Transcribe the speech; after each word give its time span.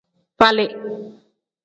Falii. 0.39 0.69